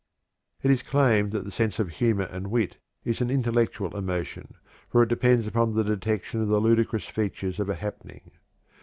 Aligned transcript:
It 0.63 0.71
is 0.71 0.81
claimed 0.81 1.31
that 1.31 1.45
the 1.45 1.51
sense 1.51 1.77
of 1.77 1.89
humor 1.89 2.23
and 2.31 2.47
wit 2.49 2.77
is 3.05 3.21
an 3.21 3.29
intellectual 3.29 3.95
emotion, 3.95 4.55
for 4.89 5.03
it 5.03 5.09
depends 5.09 5.45
upon 5.45 5.75
the 5.75 5.83
detection 5.83 6.41
of 6.41 6.47
the 6.47 6.59
ludicrous 6.59 7.05
features 7.05 7.59
of 7.59 7.69
a 7.69 7.75
happening. 7.75 8.31